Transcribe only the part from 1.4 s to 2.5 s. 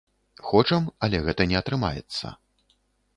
не атрымаецца.